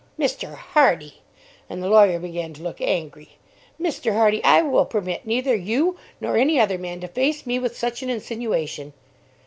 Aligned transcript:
"Mr. 0.17 0.55
Hardy!" 0.55 1.21
and 1.69 1.83
the 1.83 1.87
lawyer 1.87 2.17
began 2.17 2.53
to 2.53 2.63
look 2.63 2.81
angry. 2.81 3.37
"Mr. 3.79 4.13
Hardy, 4.13 4.43
I 4.43 4.63
will 4.63 4.83
permit 4.83 5.27
neither 5.27 5.53
you 5.55 5.95
nor 6.19 6.37
any 6.37 6.59
other 6.59 6.79
man 6.79 6.99
to 7.01 7.07
face 7.07 7.45
me 7.45 7.59
with 7.59 7.77
such 7.77 8.01
an 8.01 8.09
insinuation. 8.09 8.93